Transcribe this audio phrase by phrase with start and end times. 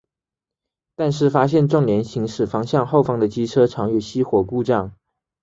[0.95, 4.93] 但是发现重联行驶方向后方的机车常有熄火故障。